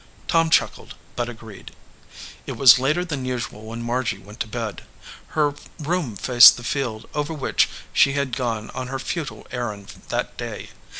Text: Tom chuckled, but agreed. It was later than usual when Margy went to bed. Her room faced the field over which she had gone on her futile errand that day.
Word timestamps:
Tom 0.27 0.49
chuckled, 0.49 0.95
but 1.15 1.29
agreed. 1.29 1.75
It 2.47 2.53
was 2.53 2.79
later 2.79 3.05
than 3.05 3.23
usual 3.23 3.65
when 3.67 3.83
Margy 3.83 4.17
went 4.17 4.39
to 4.39 4.47
bed. 4.47 4.81
Her 5.37 5.53
room 5.77 6.15
faced 6.15 6.57
the 6.57 6.63
field 6.63 7.07
over 7.13 7.35
which 7.35 7.69
she 7.93 8.13
had 8.13 8.35
gone 8.35 8.71
on 8.71 8.87
her 8.87 8.97
futile 8.97 9.45
errand 9.51 10.01
that 10.09 10.37
day. 10.37 10.71